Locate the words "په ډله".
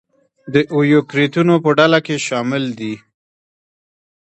1.63-1.99